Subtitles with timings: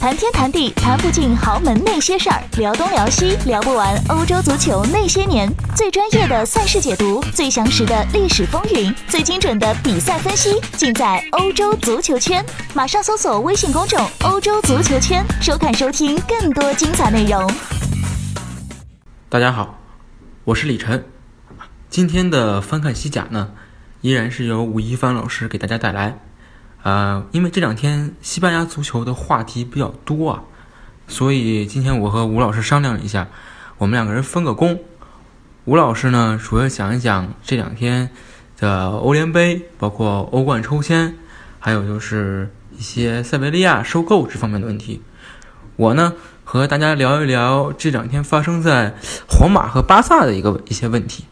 [0.00, 5.46] 谈天谈地谈不尽豪门那些事儿，聊东聊西聊不完欧洲足球那些年。
[5.76, 12.42] 最专业的赛事解读，最详实的历史风云，最精准的比赛分析，尽在欧洲足球圈。
[12.72, 17.52] 马上搜索微信公众“欧洲足球圈”，收看收听更多精彩内容。
[19.28, 19.80] 大家好，
[20.44, 21.04] 我是李晨。
[21.90, 23.50] 今天的翻看西甲呢，
[24.00, 26.18] 依然是由吴一帆老师给大家带来。
[26.82, 30.42] 呃，因为这两天西班牙足球的话题比较多啊，
[31.06, 33.28] 所以今天我和吴老师商量了一下，
[33.76, 34.80] 我们两个人分个工。
[35.66, 38.08] 吴老师呢，主要讲一讲这两天
[38.58, 41.14] 的欧联杯，包括欧冠抽签，
[41.58, 45.02] 还有就是一些塞维利亚收购这方面的问题。
[45.76, 48.94] 我呢，和大家聊一聊这两天发生在
[49.28, 51.26] 皇马和巴萨的一个一些问题。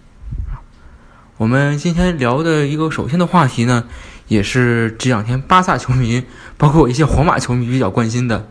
[1.39, 3.85] 我们今天聊的一个首先的话题呢。
[4.29, 6.25] 也是这两天巴萨球迷，
[6.57, 8.49] 包括我一些皇马球迷比较关心的，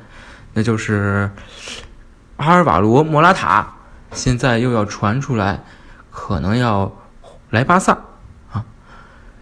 [0.53, 1.31] 那就是
[2.35, 3.75] 阿尔瓦罗·莫拉塔
[4.11, 5.63] 现在又要传出来，
[6.11, 6.91] 可能要
[7.49, 7.93] 来巴萨
[8.51, 8.65] 啊。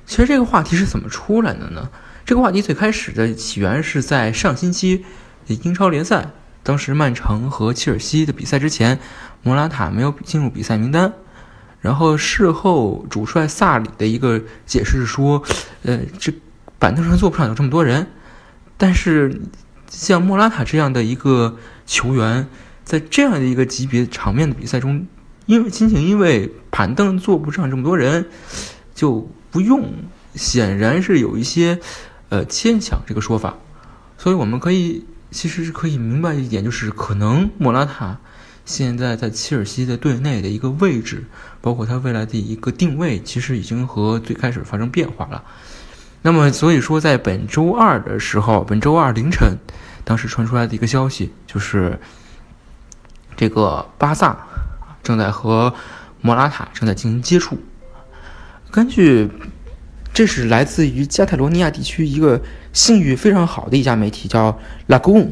[0.06, 1.90] 其实这个话题是怎么出来的呢？
[2.26, 5.06] 这个话题最开始的起源是在上星期
[5.48, 6.32] 英超联赛，
[6.64, 9.00] 当时曼城和切尔西的比赛之前，
[9.44, 11.14] 莫拉塔没有进入比赛名单。
[11.86, 15.44] 然后事后主帅萨里的一个解释是说，
[15.84, 16.34] 呃，这
[16.80, 18.08] 板凳上坐不上有这么多人，
[18.76, 19.40] 但是
[19.88, 22.48] 像莫拉塔这样的一个球员，
[22.84, 25.06] 在这样的一个级别场面的比赛中，
[25.46, 28.26] 因为仅仅因为板凳坐不上这么多人，
[28.96, 29.88] 就不用，
[30.34, 31.80] 显然是有一些
[32.30, 33.56] 呃牵强这个说法，
[34.18, 38.18] 所以我们可以其实是可以明白一点，就是可能莫拉塔。
[38.66, 41.24] 现在在切尔西的队内的一个位置，
[41.62, 45.44] 包括他未来的一个定位，其实已经和最开始发生变化了。
[46.24, 49.56] 那么，所以说在本周二的时候，本周二凌晨，
[50.04, 52.00] 当时传出来的一个消息就是，
[53.38, 54.36] 这个巴萨
[55.04, 55.72] 正在和
[56.22, 57.60] 莫拉塔正在进行接触。
[58.72, 59.30] 根据，
[60.12, 62.42] 这是来自于加泰罗尼亚地区一个
[62.74, 65.32] 信誉非常好的一家媒体，叫拉贡。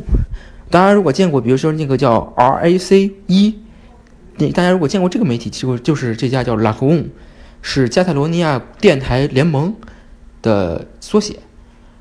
[0.73, 3.55] 大家如果见过，比如说那个叫 RAC 一，
[4.39, 7.11] 那大家如果见过这个媒体，就就是这家叫 La c o n
[7.61, 9.75] 是加泰罗尼亚电台联盟
[10.41, 11.37] 的缩写。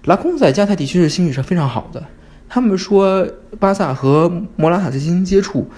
[0.04, 2.02] 拉贡在加泰地区的信誉是非常好的。
[2.48, 3.28] 他们说
[3.60, 5.70] 巴萨和莫拉塔在进行接触，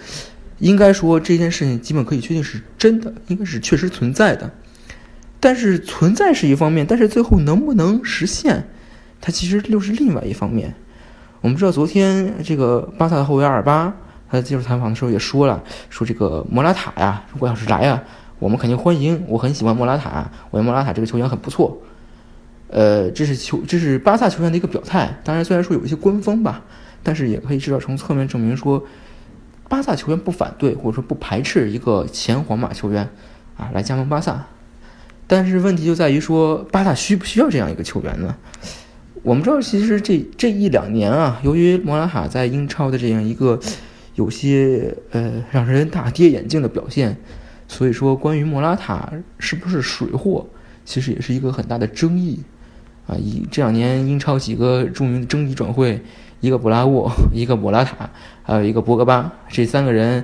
[0.61, 4.49] 应该说这件事情基本可以确定是真的，应该是确实存在的。
[5.41, 8.69] 但是存在是一方面，但是最后能不能实现，
[9.21, 10.73] 它其实又是另外一方面。
[11.45, 13.93] 我们知道，昨天这个巴萨的后卫阿尔巴，
[14.31, 18.03] 他接受采访的时候也说了，说这个莫拉塔呀，如果要是来啊，
[18.39, 19.23] 我们肯定欢迎。
[19.29, 21.79] 我很喜欢莫拉塔，我觉得莫拉塔这个球员很不错。
[22.69, 25.15] 呃，这是球，这是巴萨球员的一个表态。
[25.23, 26.63] 当然，虽然说有一些官方吧，
[27.03, 28.83] 但是也可以至少从侧面证明说，
[29.69, 33.07] 巴萨球员不反对或者说不排斥一个前皇马球员
[33.59, 34.47] 啊来加盟巴萨。
[35.27, 38.35] 但是问题就在于说，巴萨需不需要这样一个球员呢？
[39.25, 43.59] 我们知道，其实这这一两年啊，由于莫拉塔在英超的这样一个
[44.17, 47.17] 有些呃让人大跌眼镜的表现，
[47.67, 50.47] 所以说关于莫拉塔是不是水货，
[50.85, 52.39] 其实也是一个很大的争议
[53.07, 53.17] 啊。
[53.17, 55.99] 以这两年英超几个著名的争议转会，
[56.41, 58.11] 一个博拉沃， 一个莫拉塔，
[58.43, 60.23] 还有一个博格巴，这三个人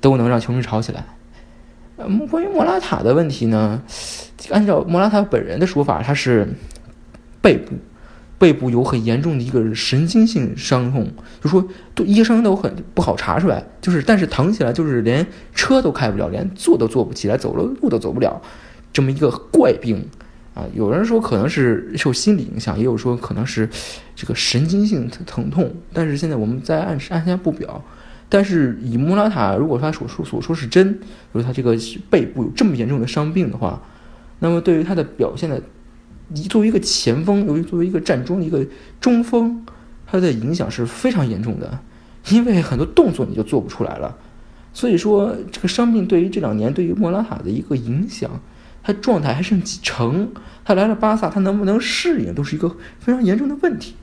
[0.00, 1.04] 都能让球迷吵起来。
[1.98, 3.82] 嗯，关于莫拉塔的问题呢，
[4.48, 6.48] 按照莫拉塔本人的说法，他是
[7.42, 7.74] 被捕。
[8.38, 11.10] 背部有很严重的一个神经性伤痛，
[11.42, 18.40] 就说都医生都很不好查出来，就是但是疼起来就是连车都开不了，连坐都坐不起来，走了路都走不了，
[18.92, 20.06] 这么一个怪病
[20.54, 20.64] 啊。
[20.72, 23.68] 有人说可能是受心理影响，也有说可能是
[24.14, 25.74] 这个神经性疼痛。
[25.92, 27.84] 但是现在我们在按按下不表。
[28.28, 31.00] 但是以莫拉塔如果他所说所说是真，
[31.34, 31.76] 就是他这个
[32.08, 33.82] 背部有这么严重的伤病的话，
[34.38, 35.60] 那么对于他的表现的。
[36.28, 38.66] 你作为一个前锋，由于作为一个站中的一个
[39.00, 39.64] 中锋，
[40.06, 41.78] 他的影响是非常严重的，
[42.28, 44.16] 因为很多动作你就做不出来了。
[44.74, 48.30] 所以说，这个伤病对于这两年对于莫拉塔的一个影响，
[48.82, 50.30] 他状态还剩几成？
[50.64, 52.68] 他来了巴萨，他能不能适应，都是一个
[53.00, 53.94] 非常严重的问题。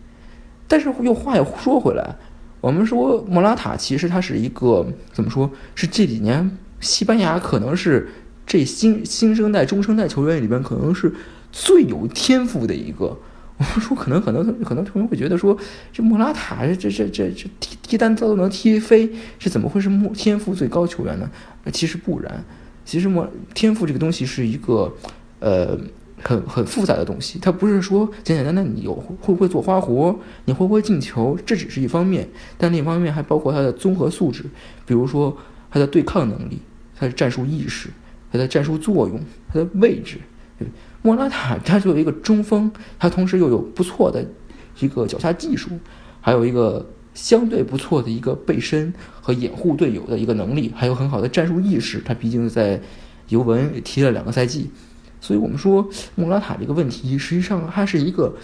[0.67, 2.15] 但是又话又说回来，
[2.59, 5.51] 我们说莫拉塔其实他是一个怎么说？
[5.75, 8.09] 是这几年西班牙可能是
[8.47, 11.13] 这新新生代中生代球员里边可能是。
[11.57, 13.17] 最有天赋的一个，
[13.57, 15.57] 我们说可能可能很多同学会觉得说，
[15.93, 19.09] 这莫拉塔这这这这这踢踢单刀都能踢飞，
[19.39, 21.31] 是怎么会是莫天赋最高球员呢？
[21.71, 22.43] 其实不然，
[22.83, 24.93] 其实莫天赋这个东西是一个
[25.39, 25.79] 呃
[26.21, 27.39] 很很复杂的东西。
[27.41, 30.13] 它不是说简简单单你有会不会做花活，
[30.43, 32.27] 你会不会进球，这只是一方面，
[32.57, 34.43] 但另一方面还包括他的综合素质，
[34.85, 35.37] 比如说
[35.71, 36.59] 他的对抗能力，
[36.93, 37.87] 他的战术意识，
[38.29, 39.17] 他的战术作用，
[39.47, 40.17] 他的位置。
[40.57, 40.67] 对
[41.05, 44.25] 莫拉塔他作为一个中锋，他同时又有不错的
[44.79, 45.69] 一个脚下技术，
[46.19, 48.91] 还有一个相对不错的一个背身
[49.21, 52.01] 和掩护队友的一个能力，还有很好的战术意识。
[52.03, 52.81] 他毕竟在
[53.29, 54.71] 尤文踢了两个赛季，
[55.21, 58.35] 所以我们说莫拉塔这个问题，实际上他是一个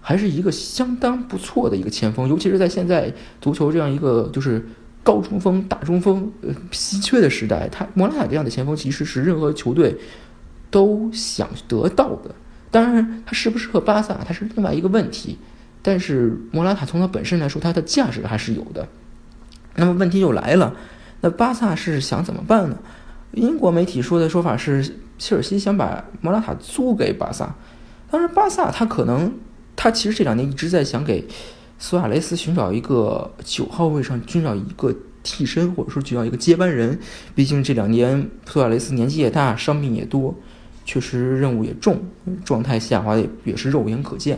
[0.00, 3.12] 还是一个相当不错的一个前锋，尤其是在现在
[3.42, 4.66] 足球这样一个就是
[5.02, 9.94] 高中锋、大中锋呃稀缺的时代，他莫拉塔这样的前锋其实是任何球队。
[10.70, 12.34] 都想得到的，
[12.70, 15.38] 当然他适不适合巴萨，他是另外一个问题。
[15.82, 18.86] 但是莫拉塔从他本身来说，他的价值还是有的。
[19.76, 20.74] 那么问题就来了，
[21.22, 22.78] 那巴萨是想怎么办呢？
[23.32, 27.54] 英国媒体说的说法是，切尔西想把莫拉塔租给巴萨。
[28.10, 29.32] 当然，巴萨他可能
[29.76, 31.26] 他其实这两年一直在想给
[31.78, 36.98] 苏亚雷斯寻找一个九号位上寻找一个替身，或者说寻找一个接班人。
[37.34, 40.34] 毕竟这两年苏亚雷斯年纪也大，伤病也多。
[40.90, 42.02] 确实任务也重，
[42.44, 44.36] 状态下滑也也是肉眼可见。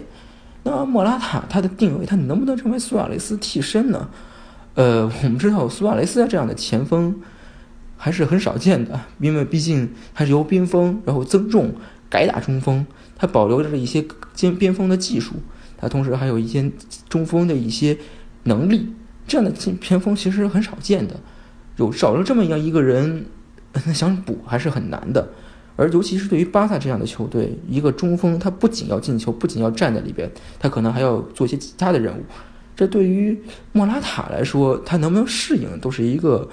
[0.65, 4.07] 那莫拉塔他的定位，他能不能成为苏亚雷斯替身呢？
[4.75, 7.19] 呃， 我们知道苏亚雷斯这样的前锋
[7.97, 11.73] 还是很少见的，因为毕竟他是由边锋然后增重
[12.11, 15.37] 改打中锋，他保留着一些兼边锋的技术，
[15.79, 16.71] 他同时还有一些
[17.09, 17.97] 中锋的一些
[18.43, 18.93] 能力。
[19.27, 21.19] 这样的前锋其实很少见的，
[21.79, 23.25] 有找了这么样一个人，
[23.95, 25.27] 想补还是很难的。
[25.75, 32.23] 而尤其是对于巴萨这样的球队，一个中锋他不仅要进球，不仅要站在里边，他可能还要做一些其他的任务。
[32.75, 33.39] 这对于
[33.73, 36.49] 莫拉塔来说，他能不能适应，都是一个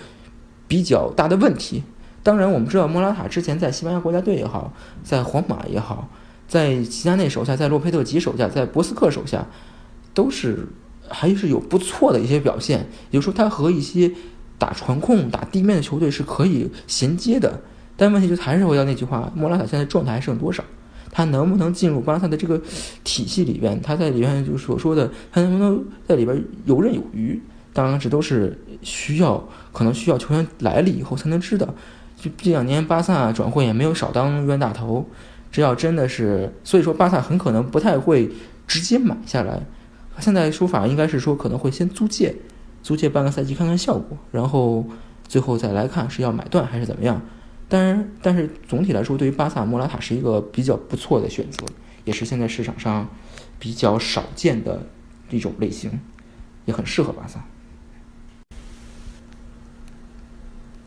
[0.68, 1.84] 比较大的问题。
[2.24, 4.74] 当然，我们知道莫拉塔之前在西班牙国家队也好，
[5.04, 6.10] 在皇马也好，
[6.48, 9.48] 在齐达内手下，在洛佩特吉手下，在博斯克手下，
[10.14, 10.68] 都是
[11.08, 12.88] 还是有不错的一些表现。
[13.12, 14.12] 也就是说，他和一些
[14.58, 17.62] 打传控、打地面的球队是可以衔接的。
[18.00, 20.64] 但问题就还是回到那句话，莫拉塔现在状态还剩多少？
[21.12, 22.62] 他能不能进入巴萨的这个
[23.04, 23.82] 体系里边？
[23.82, 27.42] 他在里边就所说的，他能不能在里边游刃有余？
[27.74, 29.44] 当然，这都是需要，
[29.74, 31.68] 可能需要球员来了以后才能知道。
[32.16, 35.06] 就这两年巴萨转会也没有少当冤大头，
[35.52, 38.30] 只要真的是，所以说巴萨很可能不太会
[38.66, 39.62] 直接买下来。
[40.20, 42.36] 现在说法应该是说可能会先租借，
[42.84, 44.86] 租借半个赛季看看效果，然后
[45.28, 47.22] 最后再来看是要买断还是怎么样。
[47.70, 51.64] 当然，但是总体来说，对于巴萨，莫拉塔是一个比较不错的选择，
[52.04, 53.08] 也是现在市场上
[53.60, 54.82] 比较少见的
[55.30, 56.00] 一种类型，
[56.66, 57.40] 也很适合巴萨。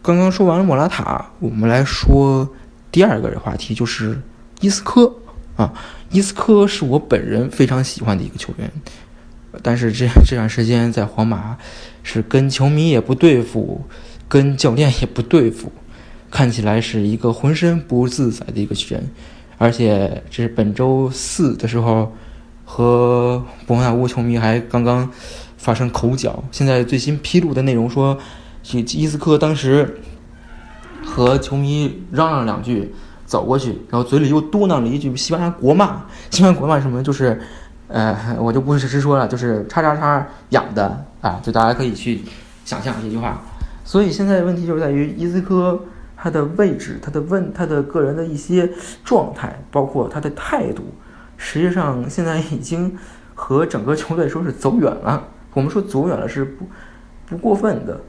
[0.02, 2.52] 刚刚说完了莫拉塔，我们来说
[2.90, 4.20] 第二个话题，就是
[4.60, 5.14] 伊斯科
[5.56, 5.72] 啊。
[6.10, 8.68] 伊斯科是我本人非常喜欢的一个球员，
[9.62, 11.56] 但是这这段时间在皇马
[12.02, 13.82] 是跟球迷也不对付，
[14.28, 15.70] 跟教练也不对付。
[16.32, 19.06] 看起来是一个浑身不自在的一个人，
[19.58, 22.10] 而且这是本周四的时候，
[22.64, 25.08] 和伯纳乌球迷还刚刚
[25.58, 26.42] 发生口角。
[26.50, 28.18] 现在最新披露的内容说，
[28.72, 30.00] 伊斯科当时
[31.04, 32.94] 和球迷嚷嚷两句，
[33.26, 36.02] 走过去，然后嘴里又嘟囔了一句西班牙国骂。
[36.30, 37.02] 西班牙国骂什么？
[37.02, 37.38] 就是，
[37.88, 42.22] 呃，我就不是直说了，就是叉叉叉养的啊，就大家可以去
[42.64, 43.38] 想象这句话。
[43.84, 45.78] 所以现在问题就是在于伊斯科。
[46.22, 48.70] 他的位置，他的问，他的个人的一些
[49.04, 50.84] 状态，包括他的态度，
[51.36, 52.96] 实际上现在已经
[53.34, 55.20] 和整个球队说是走远了。
[55.52, 56.64] 我们说走远了是不
[57.26, 58.00] 不过分的，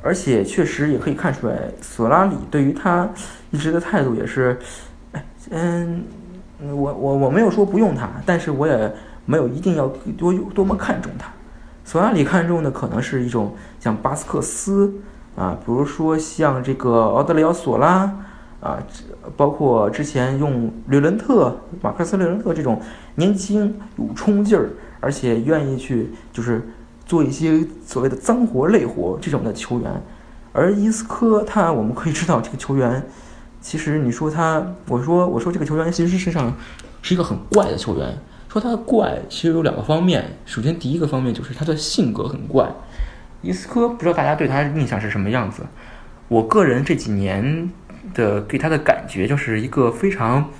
[0.00, 3.06] 而且确实也可以看出来，索拉里对于他
[3.50, 4.58] 一直的态度也是，
[5.50, 6.02] 嗯，
[6.60, 8.90] 我我我没有说不用他，但是我也
[9.26, 9.86] 没有一定要
[10.16, 11.30] 多多么看重他。
[11.84, 14.90] 索拉里看重的可能是一种像巴斯克斯。
[15.36, 18.12] 啊，比如说像这个奥德里奥索拉，
[18.60, 18.78] 啊，
[19.36, 22.80] 包括之前用略伦特、马克思略伦特这种
[23.14, 24.70] 年轻有冲劲儿，
[25.00, 26.68] 而且愿意去就是
[27.06, 30.02] 做一些所谓的脏活累活这种的球员，
[30.52, 33.02] 而伊斯科他，我们可以知道这个球员，
[33.62, 36.52] 其实你说他，我说我说这个球员其实身上
[37.00, 38.18] 是一个很怪的球员，
[38.48, 42.70] 说他的怪其实有两个方面，首先第一个方面就是他的性格很怪。
[43.42, 45.62] 伊斯科不知道大家对他印象是什么样子，
[46.28, 47.70] 我个人这几年
[48.12, 50.50] 的给他的感觉就是一个非常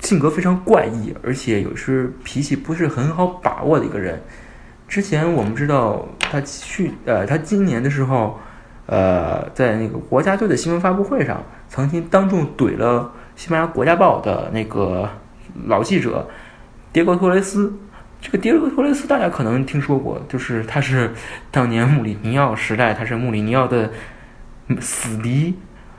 [0.00, 4.22] 性格非常怪异，而且有时脾气不是很好把握的一个人。
[4.88, 8.40] 之前我们知道他去呃，他今年的时候，
[8.86, 15.06] 呃，在那个国家队的新闻发布会上，曾经当众怼了西班牙国家报的那个
[15.66, 16.26] 老记者
[16.92, 17.70] 迭戈托雷斯。
[18.20, 21.12] 这个迭戈托雷斯大家可能听说过，就是他是
[21.50, 23.90] 当年穆里尼奥时代，他是穆里尼奥的
[24.80, 25.54] 死敌，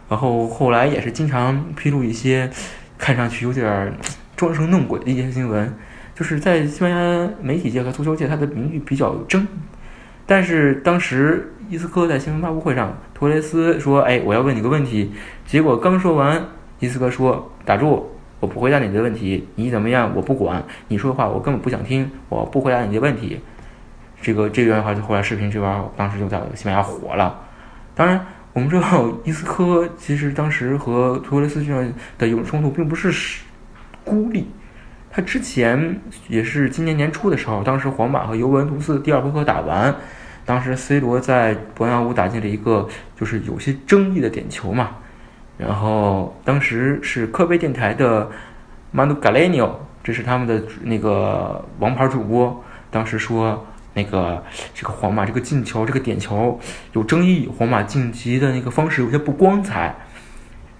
[0.09, 2.49] 然后后来也是经常披露一些
[2.97, 3.93] 看上去有点
[4.35, 5.73] 装神弄鬼的一些新闻。
[6.13, 9.47] 就是在西班牙媒体界和足球界，他的名誉比较争。
[10.25, 15.13] 但是当时伊斯科在新闻发布会上，托雷斯说：“哎，我要问你个问题。”
[15.47, 16.45] 结果刚说完，
[16.81, 19.47] 伊斯科说：“打住，我不回答你的问题。
[19.55, 20.63] 你怎么样，我不管。
[20.87, 22.09] 你说的话，我根本不想听。
[22.29, 23.39] 我不回答你的问题。”
[24.21, 27.39] 这个这段话就后来视频这边当时就在西班牙火了。
[27.95, 33.39] 当然，我们知道 伊斯科其实当时和托雷斯这样的有冲突，并不是
[34.03, 34.49] 孤立。
[35.09, 39.95] 他之前也是今年年初的时候，当时皇马和尤文图斯第二回合打完，
[40.45, 44.97] 当时 C 罗在伯纳乌打进了一个就是有些争议的点球嘛，
[45.59, 48.31] 然后当时是科贝电台的
[48.91, 49.61] 马努加雷尼，
[50.01, 54.41] 这是他们的那个王牌主播，当时说那个
[54.73, 56.57] 这个皇马这个进球这个点球
[56.93, 59.93] 有争议，皇马晋级的那个方式有些不光彩。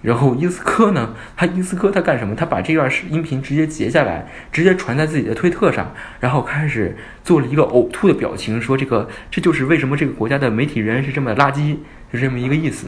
[0.01, 1.13] 然后伊斯科呢？
[1.36, 2.33] 他伊斯科他干什么？
[2.33, 11.79] 他把这段音频直接截下来，直接传在自己的推特上，然后开始做了一个呕吐的表情，说这个这就是为什么这个国家的媒体人是这么垃圾，
[12.13, 12.88] 是这么一个意思。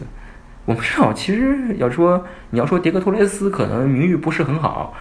[0.66, 4.94] 我们知道，其实要说你要说迭戈托雷斯可能名誉不是很好，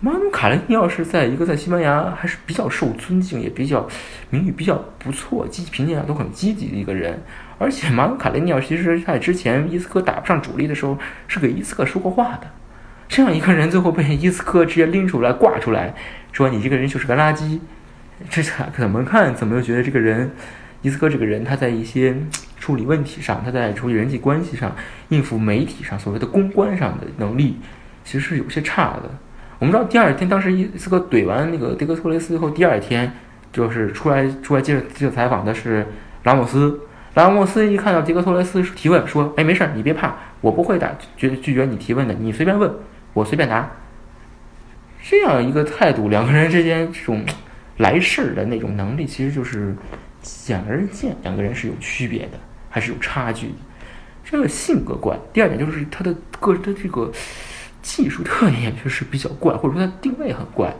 [0.00, 3.86] 马努卡雷尼奥是在一个在西班牙还是比较受尊敬，也比较
[4.30, 7.20] 名誉比较不错，积极评价都很积极的一个人。
[7.58, 10.96] 而且马努卡雷尼奥其实在之前伊斯科打不上主力的时候，
[11.26, 12.46] 是给伊斯科说过话的。
[13.08, 15.94] 这样一个人最后被伊斯科直接拎出来挂出来，
[16.30, 17.58] 说你这个人就是个垃圾。
[18.30, 18.42] 这
[18.76, 20.30] 怎么看怎么又觉得这个人
[20.82, 22.14] 伊斯科这个人他在一些
[22.68, 24.76] 处理问题上，他在处理人际关系上、
[25.08, 27.56] 应付媒体上所谓的公关上的能力，
[28.04, 29.08] 其实是有些差的。
[29.58, 33.10] 我们知道第二天当时伊斯科怼完那个迭戈托雷斯以后，第二天
[33.50, 35.86] 就是出来出来接着接受采访的是
[36.24, 36.78] 拉莫斯。
[37.14, 42.70] 拉莫斯一看到迪克托雷斯提问，说：“哎，没事儿，你别怕，我不会答拒拒绝你提问的，你随便问，
[43.14, 43.66] 我随便答。”
[45.02, 47.24] 这样一个态度，两个人之间这种
[47.78, 49.74] 来事儿的那种能力，其实就是
[50.20, 53.54] 显而易见，两个人是有区别的，还是有差距的。
[54.24, 57.10] 这个性格怪，第二点就是他的个人的这个
[57.82, 60.74] 技术特点也确实比较怪，或者说他定位很怪。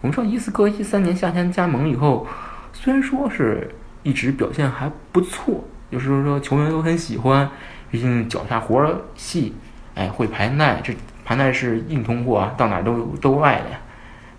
[0.00, 2.26] 我们知道伊斯科一三年夏天加盟以后，
[2.72, 3.70] 虽然说是
[4.02, 5.64] 一直表现还不错。
[5.90, 7.50] 就是说，球员都很喜欢，
[7.90, 9.52] 毕竟脚下活细，
[9.96, 10.94] 哎，会排奈，这
[11.24, 13.80] 排奈是硬通货啊，到哪都都爱的呀。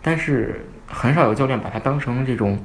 [0.01, 2.57] 但是很少有教练把他当成这种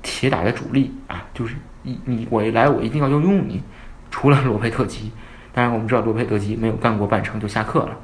[0.00, 3.62] 铁打的主力啊，就是你你我一来我一定要用用你。
[4.10, 5.10] 除了罗佩特吉，
[5.52, 7.98] 当然我们知道罗佩特吉没有干过半程就下课了。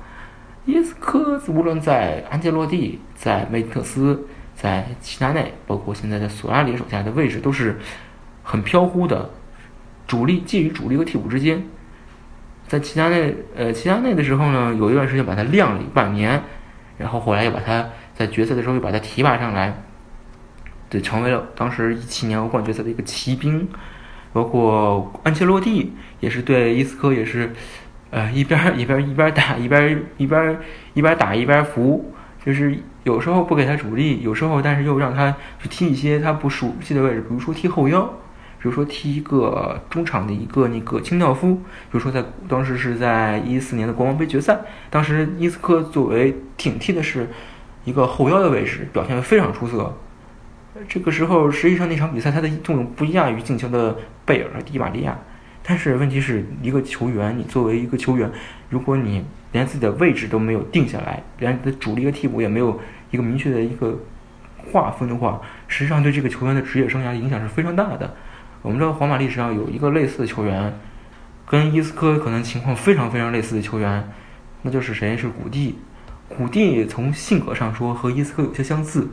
[0.64, 7.78] 伊斯科无论在安切洛蒂、在梅特斯、在齐达内，包括现在在索拉里手下的位置，都是
[8.42, 9.30] 很飘忽的。
[10.06, 11.62] 主力介于主力和替补之间，
[12.66, 16.42] 在齐达内呃齐达内的时候呢，有一段时间把他晾了半年，
[16.96, 19.74] 然后后来又把他在决赛的时候又把他提拔上来，
[20.90, 23.68] 对，成为了当时一七年欧冠决赛的一个骑兵。
[24.32, 27.52] 包括安切洛蒂也是对伊斯科也是，
[28.10, 30.58] 呃一边一边一边打一边一边
[30.94, 32.12] 一边打一边扶，
[32.44, 38.08] 就是有时候不给他主力，有时候但是又让他去踢一些他不熟悉的位置，比如说踢后腰。
[38.60, 44.58] 比如说踢一个中场的一个那个清道夫，比如说在当时是在一四年的国王杯决赛，
[44.90, 47.28] 当时伊斯科作为顶替的是
[47.84, 49.96] 一个后腰的位置，表现非常出色。
[50.86, 55.18] 这个时候实际上那场比赛他的作用不亚于进球的贝尔和迪玛利亚，
[55.62, 58.30] 但是问题是一个球员，你作为一个球员，
[58.68, 62.78] 如果你连自己的位置都没有定下来，连你的主力和替补也没有
[63.10, 63.98] 一个明确的一个
[64.70, 68.14] 划分的话，实际上对这个球员的职业生涯影响是非常大的。
[68.62, 70.78] 我们知道皇马历史上有一个类似的球员，
[71.46, 74.08] 跟伊斯科可能情况非常非常类似的球员，
[74.62, 75.16] 那就是谁？
[75.16, 75.78] 是古蒂。
[76.28, 79.08] 古蒂从性格上说和伊斯科有些相似。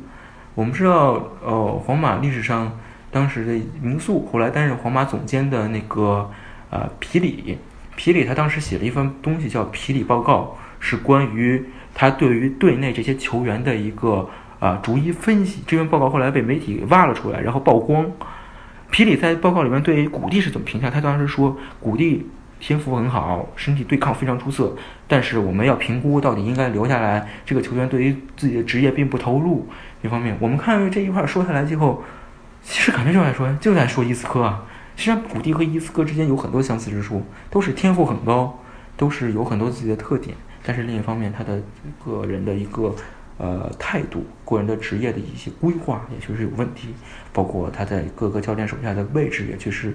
[0.56, 2.72] 我们知道，呃，皇马历史上
[3.12, 6.32] 当时的名宿，后来担任皇马总监的那个
[6.70, 7.58] 呃皮里，
[7.98, 11.62] 皮里他当时写了一份东西叫《皮里报告》，是关于
[11.94, 14.30] 他对于队内这些球员的一个
[14.62, 15.62] 啊逐一分析。
[15.68, 18.10] 这份报告后来被媒体挖了出来，然后曝光。
[18.90, 20.90] 皮里在报告里面对于古蒂是怎么评价？
[20.90, 22.26] 他当时说，古蒂
[22.62, 24.74] 天赋很好，身体对抗非常出色，
[25.06, 27.28] 但是我们要评估到底应该留下来。
[27.46, 29.68] 这个球员对于自己的职业并不投入。
[30.06, 32.04] 一方面，我们看这一块说下来之后，
[32.64, 34.64] 其实感觉就在说就在说伊斯科啊。
[34.96, 38.58] 实际上，古蒂和伊斯科之间有很多相似之处，都是天赋很高，
[38.96, 40.38] 都是有很多自己的特点。
[40.64, 41.62] 但是另一方面，他的
[42.04, 42.96] 个人的一个
[43.38, 46.94] 呃态度、个人的职业的一些规划也确实有问题，
[47.34, 49.94] 包括他在各个教练手下的位置也确实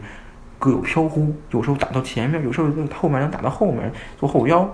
[0.58, 4.70] 各有飘忽，有时候打到前面，有时候后面能打到后面做后腰，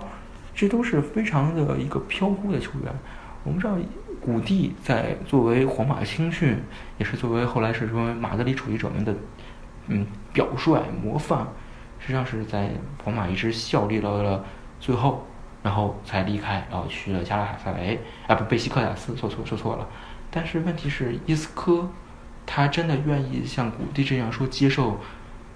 [0.53, 2.93] 这都是非常的一个飘忽的球员。
[3.45, 3.77] 我们知道，
[4.27, 6.61] 古蒂在作为皇马青训，
[6.97, 9.15] 也是作为后来是说马德里主义者们的
[9.87, 11.47] 嗯表率模范，
[11.97, 14.43] 实际上是在皇马一直效力到了
[14.81, 15.25] 最后。
[15.63, 19.85] 然后才离开，然后去了加拉塔塞维，啊不，贝西克塔斯，说错说错了。
[20.31, 21.89] 但是问题是，伊斯科
[22.45, 24.97] 他真的愿意像古蒂这样说接受，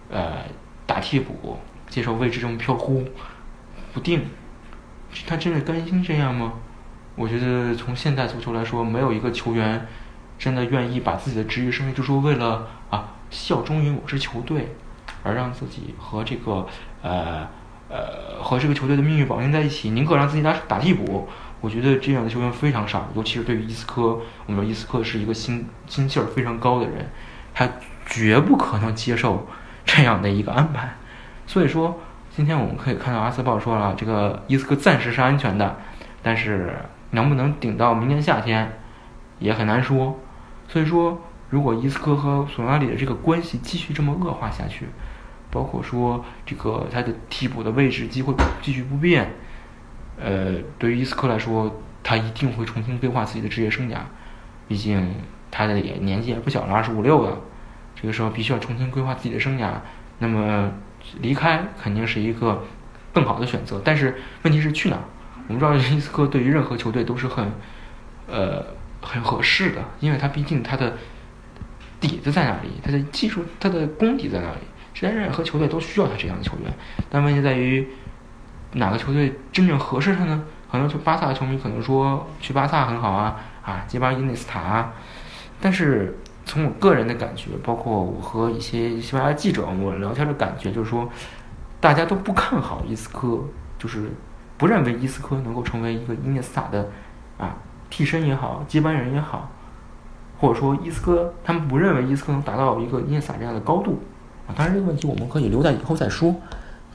[0.09, 0.39] 呃，
[0.85, 3.05] 打替补，接受位置这么飘忽
[3.93, 4.25] 不定，
[5.27, 6.53] 他真的甘心这样吗？
[7.15, 9.87] 我觉得从现代足球来说，没有一个球员
[10.37, 14.75] 真的愿意把自己的职业生涯，就说为了啊效忠于某支球队，
[15.23, 16.67] 而让自己和这个
[17.01, 17.47] 呃。
[17.93, 21.27] 呃，和这个球队的命运绑定在一起，宁可让自己打打替补。
[21.59, 27.09] 我觉得这样的球员非常少，尤其是对于伊斯科，我们说伊斯科是一个心心气儿非常高的人，
[27.53, 27.67] 他
[28.05, 29.45] 绝不可能接受
[29.83, 30.89] 这样的一个安排。
[31.45, 31.99] 所以说，
[32.33, 35.75] 今天我们可以看到阿斯报说了，这个伊斯科暂时是安全的，
[36.23, 36.73] 但是
[37.11, 38.79] 能不能顶到明年夏天
[39.39, 40.19] 也很难说。
[40.67, 44.87] 所以说，如果伊斯科和索纳里的这个关系继续这么恶化下去，
[45.49, 49.33] 包括说这个他的替补的位置机会继续不变，
[50.17, 53.97] 呃，对于伊斯科来说，他一定会重新规划自己的职业生涯，
[54.67, 55.13] 毕竟
[55.51, 57.37] 他的也年纪也不小了，二十五六了，
[57.95, 59.71] 这个时候必须要重新规划自己的生涯。
[60.19, 60.71] 那么
[61.19, 62.63] 离开肯定是一个
[63.11, 65.03] 更好的选择，但是问题是去哪儿？
[65.47, 67.51] 我们知道伊斯科对于任何球队都是很
[68.27, 68.65] 呃
[69.01, 70.93] 很合适的，因为他毕竟他的
[71.99, 74.61] 底子在那里，他的技术他的功底在那里。
[74.93, 76.73] 实际上，任何球队都需要他这样的球员，
[77.09, 77.87] 但问题在于
[78.73, 80.43] 哪个球队真正合适他呢？
[80.69, 84.89] 很多巴萨的球迷可能说去巴萨很好啊，啊，接班伊内斯塔。
[85.59, 91.09] 但是从我个人的感觉，包括我和一些西班牙记者我聊天的感觉，就是说
[91.79, 93.43] 大家都不看好伊斯科，
[93.77, 94.09] 就是
[94.61, 96.87] 不认为伊斯科能够成为一个伊涅斯塔的
[97.39, 97.57] 啊
[97.89, 99.49] 替身也好，接班人也好，
[100.39, 103.97] 或者说伊斯科他们不认为伊斯科能达到一个伊涅斯塔这样的高度
[104.47, 104.53] 啊。
[104.55, 106.35] 当然，这个问题我们可以留在以后再说。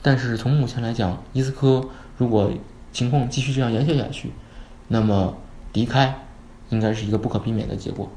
[0.00, 1.84] 但是从目前来讲，伊斯科
[2.18, 2.48] 如果
[2.92, 4.30] 情况继续这样延续下去，
[4.86, 5.34] 那么
[5.72, 6.14] 离开
[6.68, 8.08] 应该是一个不可避免的结果。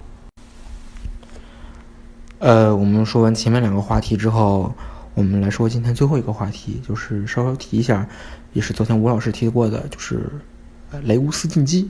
[2.38, 4.72] 呃，我们说完前面两个话题之后，
[5.20, 8.08] 我们来说今天最后一个话题，就是稍稍提一下，
[8.54, 10.22] 也是昨天吴老师提过的，就是
[11.04, 11.90] 雷乌斯进击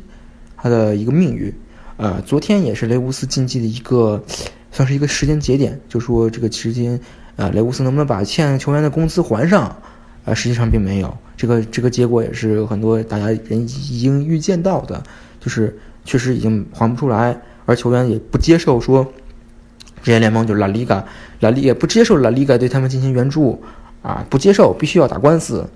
[0.58, 1.54] 他的一个命运。
[1.98, 4.24] 呃，昨天也是雷乌斯进击的一个
[4.72, 7.00] 算是一个时间节点，就说这个时间。
[7.36, 9.64] 啊，雷乌斯能不能把欠球员的工资还上？
[10.26, 11.16] 啊，实际上并没有。
[11.38, 15.04] 这个这个结果也是很多大家人已经预见到的，
[15.40, 19.08] 就是确实已经还不出来，而球员也不接受说，
[20.02, 21.04] 职业联盟就是拉里嘎，
[21.42, 23.62] 拉里也不接受拉里嘎对他们进行援助，
[24.02, 25.68] 啊，不接受，必须要打官司。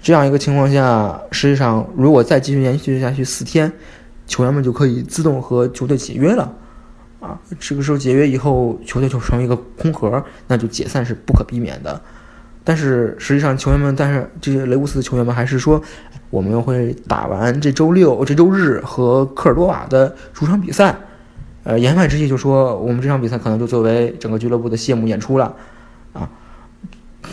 [0.00, 3.72] 这样一个情况下，实际上如果再继续延续下去四天，
[4.26, 6.52] 球员们就可以自动和球队解约了。
[7.20, 12.00] 啊，这个时候解约以后，球队就成为一个空壳，那就解散是不可避免的。
[12.64, 15.80] 但是实际上，球员们，但是这些雷乌斯的球员们还是说，
[16.30, 20.96] 我们会打完这周六、这周日和科尔多瓦的主场比赛。
[21.64, 25.54] 呃，言外之意就说，我们这场比赛可能就作为整个俱乐部的谢幕演出了。
[26.12, 26.28] 啊，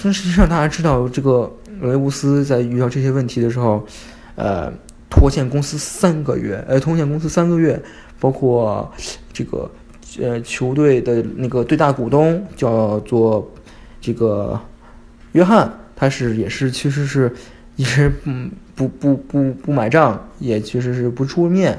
[0.03, 3.85] 但实际上大家知道，这个雷乌斯在遇到这些问题的时候，
[4.35, 4.71] 呃，
[5.09, 7.81] 拖欠公司三个月，呃，拖欠公司三个月，
[8.19, 8.91] 包括
[9.33, 9.69] 这个。
[10.19, 13.47] 呃，球队的那个最大股东叫做
[14.01, 14.59] 这个
[15.33, 17.31] 约翰，他是也是其实是
[17.75, 21.77] 一直嗯不不不不买账，也确实是不出面。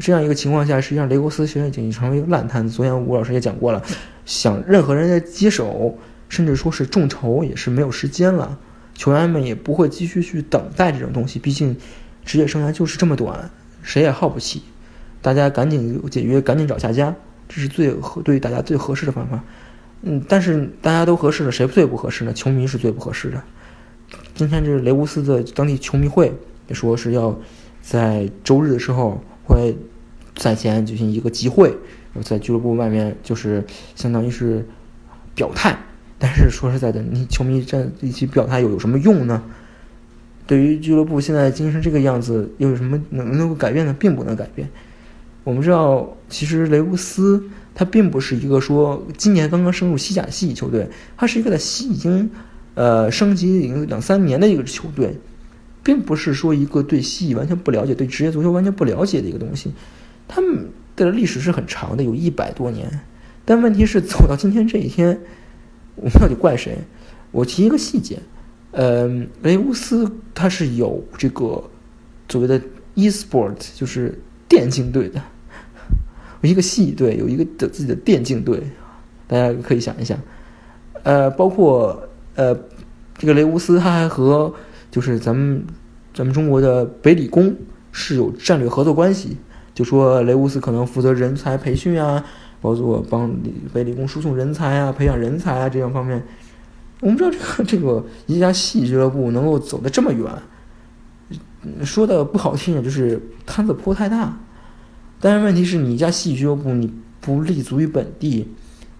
[0.00, 2.74] 这样一个情况下，实际上雷格斯现在已经成为一个烂摊子。
[2.74, 3.82] 昨天吴老师也讲过了，
[4.24, 8.58] 想任何人在接手，甚至说是众筹，也是没有时间了。
[8.94, 11.76] 球员们也不会继续去等待这种东西，毕竟
[12.24, 13.50] 职业生涯就是这么短，
[13.82, 14.62] 谁也耗不起。
[15.22, 17.14] 大家赶紧解约，赶紧找下家。
[17.48, 19.42] 这是最合对大家最合适的方法，
[20.02, 22.32] 嗯，但是大家都合适了，谁最不合适呢？
[22.32, 23.42] 球迷是最不合适的。
[24.36, 26.32] 今天这是雷乌斯的当地球迷会
[26.68, 27.36] 也说是要
[27.82, 29.76] 在周日的时候会
[30.40, 31.76] 赛前举行一个集会，
[32.24, 33.62] 在俱乐部外面就是
[33.94, 34.66] 相当于是
[35.34, 35.78] 表态。
[36.18, 39.42] 但是说实在的，你球迷站一起表态又有什么用呢？
[40.46, 43.94] 对于俱乐部现在经营成这个样子，又有什么能能够改变呢？
[43.98, 44.66] 并不能改变。
[45.44, 52.30] 我们知道，其实雷乌斯他并不是一个说今年刚刚升入西甲系球队，他是一个在西已经，
[52.74, 55.18] 呃升级已经两三年的一个球队。
[55.82, 59.72] 并不是说一个对西完全不了解、对职业足球完全不了解的一个东西。
[60.32, 62.88] 他们的历史是很长的，有一百多年。
[63.44, 65.20] 但问题是，走到今天这一天，
[65.96, 66.78] 我们到底怪谁？
[67.32, 68.20] 我提一个细节，
[68.70, 69.08] 呃，
[69.42, 71.68] 雷乌斯他是有这个
[72.28, 72.60] 所谓的
[72.94, 74.16] e-sport，就是
[74.48, 75.20] 电竞队的，
[76.42, 78.62] 一个系队有一个的自己的电竞队，
[79.26, 80.16] 大家可以想一想。
[81.02, 82.56] 呃，包括呃，
[83.18, 84.54] 这个雷乌斯他还和
[84.92, 85.64] 就是咱们
[86.14, 87.56] 咱们中国的北理工
[87.90, 89.36] 是有战略合作关系，
[89.80, 92.22] 就说雷乌斯可能负责人才培训啊，
[92.60, 93.34] 包括帮
[93.72, 96.22] 北理工输送人才啊、培养人才啊这样方面。
[97.00, 100.30] 我们知道这个这个一家戏俱乐部能够走得这么远，
[101.82, 104.38] 说的不好听点就是摊子铺太大。
[105.18, 108.48] 但是问题是你一家戏俱乐部你不立足于本地，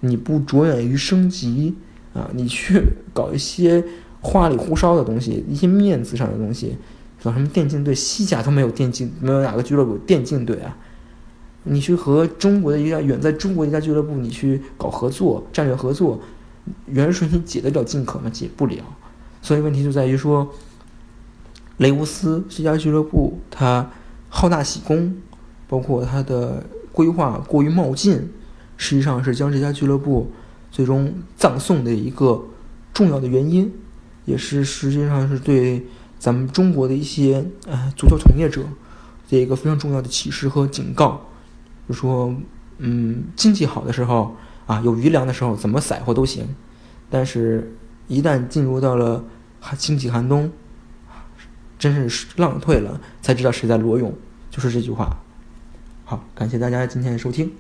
[0.01, 1.75] 你不着眼于升级。
[2.13, 3.85] 啊，你去搞一些
[4.21, 6.77] 花里胡哨的东西，一些面子上的东西，
[7.23, 7.95] 搞什么电竞队？
[7.95, 10.77] 西甲都没有电竞，没有哪个俱乐部电竞队啊？
[11.65, 16.21] 你去和中国的一家远在中国一家俱乐部，你去搞合作、战略合作，
[16.87, 18.31] 远水你解得了近渴吗？
[18.31, 18.83] 解不了。
[19.43, 20.53] 所以问题就在于说，
[21.79, 23.91] 雷乌斯这家俱乐部它
[24.29, 25.17] 好大喜功，
[25.69, 28.31] 包括它的规划过于冒进，
[28.77, 30.31] 实际上是将这家俱乐部。
[30.73, 32.45] 最终葬送的一个
[32.95, 33.73] 重要的原因，
[34.25, 35.85] 也是实际上是对
[36.21, 38.63] 咱们中国的一些呃足球从业者
[39.29, 41.23] 的一个非常重要的启示和警告。
[41.89, 42.33] 就说，
[42.79, 46.45] 嗯，经济好的时候啊，有余粮的时候，怎么散货都行；
[47.11, 47.75] 但是，
[48.07, 49.25] 一旦进入到了
[49.59, 50.53] 寒经济寒冬，
[51.79, 54.15] 真是浪退了，才知道谁在裸泳。
[54.51, 55.17] 就是这句话。
[56.05, 57.51] 好，感谢大家今天的收听。